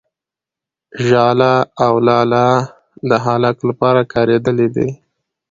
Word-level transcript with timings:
،ژاله 1.07 1.53
او 1.85 1.93
لاله 2.07 2.45
د 3.09 3.11
هلک 3.25 3.57
لپاره 3.69 4.01
کارېدلي 4.13 4.67
دي. 4.75 4.89